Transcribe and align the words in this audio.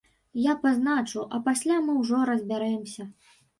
Я 0.43 0.53
пазначу, 0.63 1.27
а 1.37 1.41
пасля 1.49 1.79
мы 1.85 1.99
ўжо 2.01 2.25
разбярэмся. 2.33 3.09